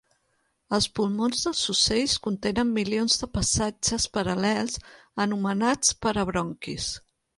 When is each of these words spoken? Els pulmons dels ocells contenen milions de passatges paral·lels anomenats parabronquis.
Els 0.75 0.85
pulmons 0.99 1.41
dels 1.47 1.59
ocells 1.73 2.15
contenen 2.27 2.71
milions 2.77 3.17
de 3.25 3.29
passatges 3.35 4.07
paral·lels 4.17 4.81
anomenats 5.27 5.93
parabronquis. 6.07 6.89